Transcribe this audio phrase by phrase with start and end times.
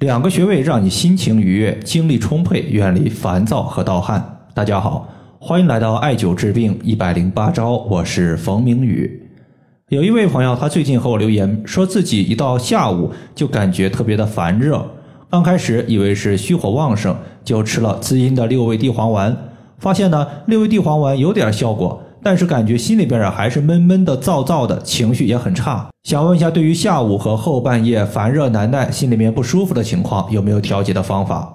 [0.00, 4.46] 两个穴位让你心情愉悦、精力充沛、远离烦躁和盗汗。
[4.52, 9.22] 大家好，欢迎来到艾灸治病一百零八招，我是冯明宇。
[9.88, 14.86] 有一位朋友，他最近和我留言，说自己一到下午就感觉特别的烦热，
[15.30, 19.34] 刚开始以为是虚火旺盛，就吃了滋阴的六味地黄丸，
[19.78, 22.02] 发现呢六味地黄丸有点效果。
[22.26, 25.86] 但是感觉心里边啊还是闷闷的、燥燥的，情绪也很差。
[26.02, 31.48] 想问一下，对于下午和后半夜烦热难耐、心里面不舒服的情况，有没有调节的方法？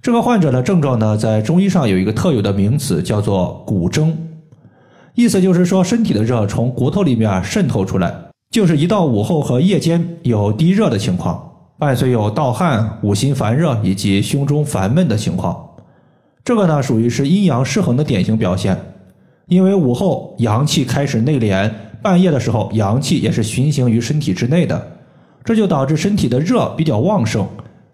[0.00, 4.16] 这个患者的症状呢，在中医上有一个特有的名词，叫做骨蒸，
[5.16, 8.14] 意思就是说身体的热从骨头里面渗透出来，
[8.52, 15.70] 就是一到午后和夜间有低热的情况，伴随有盗汗、五心烦热以及胸中烦闷的情况。
[16.44, 18.93] 这个呢，属于是阴阳失衡的典型表现。
[19.46, 21.70] 因为午后阳气开始内敛，
[22.02, 24.86] 半夜的时候阳气也是循行于身体之内的，
[25.44, 27.46] 这就导致身体的热比较旺盛，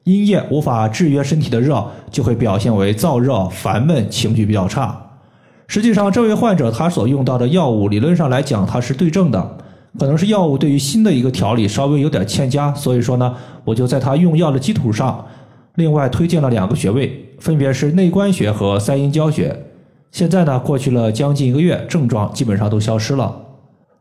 [0.05, 4.97] 阴液无法制约身体的热，就会表现为燥热、烦闷、情绪比较差。
[5.66, 9.59] 实际上，这位患者他所用到的药物，理论上来讲他是对症的，
[9.99, 15.24] 可能是药物对于新的一个调理稍微有点欠佳，所以说呢，我就在他用药的基础上，
[15.74, 19.57] 另外推荐了两个穴位，分别是内关穴和三阴交穴。
[20.11, 23.47] 现在呢，过去了将近一个月，症状基本上都消失了。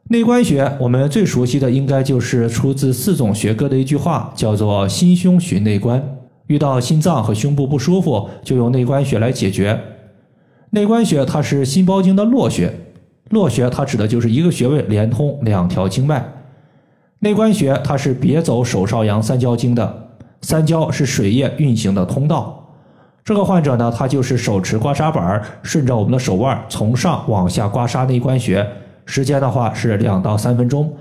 [0.10, 6.04] 内关穴，我们最熟悉的应该就是出自四种学科的一句话，叫做“心胸寻内关”。
[6.48, 9.80] 遇到心脏和胸部不舒服，就用内关穴来解决。
[10.72, 12.73] 内关穴它是心包经的络穴，
[13.30, 16.28] 络穴它指的就是一个穴位连通两条经脉。
[17.20, 20.10] 内关穴它是别走手少阳三焦经的，
[20.42, 22.59] 三焦是水液运行的通道。
[23.30, 28.68] 这个患者呢，他就是手持刮痧板，顺着我们的手腕从上往下刮痧内关穴，
[29.06, 30.92] 时间的话是两到三分钟，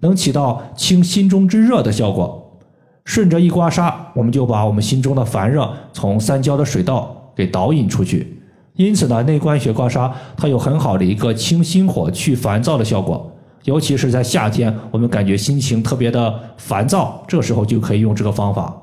[0.00, 2.58] 能起到清心中之热的效果。
[3.04, 8.42] 顺着一刮痧，我们就把我们心中的烦热从三焦的水道给导引出去。
[8.76, 13.30] 因此呢，内关穴刮痧它有很好的一个清心火、去烦躁的效果，
[13.64, 18.74] 尤其是在夏天，我们感觉心情特别的烦躁，这时候就可以用这个方法。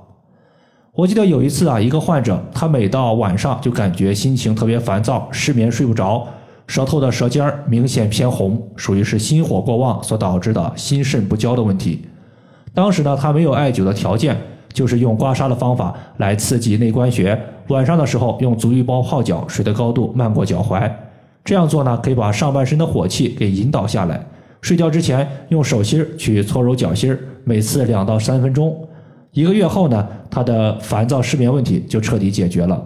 [0.93, 6.27] 我记得有一次啊，一个患者，他每到晚上就感觉心情特别烦躁，失眠睡不着，
[6.67, 12.01] 舌头的舌尖儿明显偏红，属于是心火过旺所导致的心肾不交的问题。
[12.73, 14.35] 当时呢，他没有艾灸的条件，
[14.73, 17.39] 就是用刮痧的方法来刺激内关穴。
[17.69, 20.91] 晚上的时候用足浴包泡脚，水的高度漫过脚踝，
[21.45, 24.21] 这样做呢，可以把上半身的火气给引导下来。
[24.59, 28.77] 睡觉之前用手心去搓揉脚心，每次两到三分钟。
[29.31, 32.83] 一个月后呢，他的烦躁失眠问题就彻底解决了。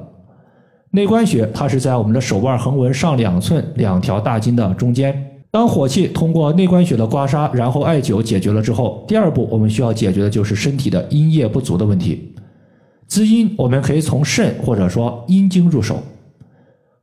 [0.92, 5.32] 内关穴它是在我们的手腕横纹上两寸两条大筋的中间。
[5.52, 12.34] 当火气通过内关穴的刮痧，然后艾灸解决了之后，第二步我们需要解决的就是身体的阴液不足的问题。
[13.08, 16.02] 滋阴我们可以从肾或者说阴经入手。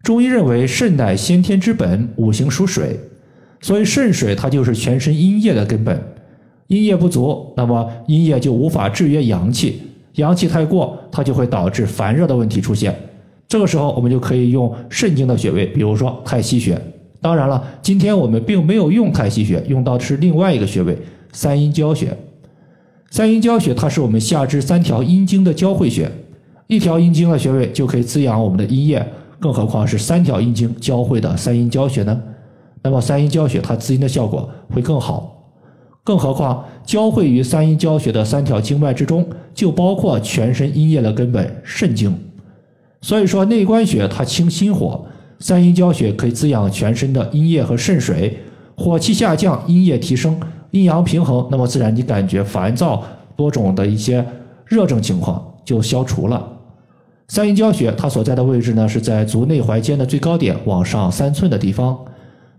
[0.03, 2.99] 中医认为肾乃先天之本，五行属水，
[3.61, 6.03] 所以肾水它就是全身阴液的根本。
[6.73, 9.83] 阴液不足，那么阴液就无法制约阳气，
[10.15, 12.99] 阳气太过，它就会导致烦热的问题出现。
[13.47, 16.81] 这个时候，我们就可以用肾经的穴位，比如说太溪穴。
[17.21, 20.97] 当然了，今天我们并没有用太溪穴，用到的是另外一个穴位——
[21.31, 22.17] 三阴交穴。
[23.11, 26.11] 三阴交穴它是我们下肢三条阴经的交汇穴，
[26.69, 29.07] 一条阴经的穴位就可以滋养我们的阴液，
[29.39, 32.19] 更何况是三条阴经交汇的三阴交穴呢？
[32.83, 35.42] 那么三阴交穴它滋阴的效果会更好。
[36.05, 39.25] 更何况，交汇于三阴交穴的三条经脉之中，
[39.55, 42.13] 就包括全身阴液的根本肾经。
[43.01, 45.05] 所以说，内关穴它清心火，
[45.39, 48.39] 三阴交穴可以滋养全身的阴液和肾水，
[48.77, 50.41] 火气下降，阴液提升，
[50.73, 53.03] 阴阳平衡，那么自然你感觉烦躁
[53.37, 54.25] 多种的一些
[54.65, 56.49] 热症情况就消除了。
[57.29, 61.97] 三阴交穴它所在的位置呢，是在足内踝尖的最高点往上三寸的地方。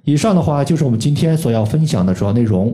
[0.05, 2.73] 以上的话就是我们今天所要分享的主要内容。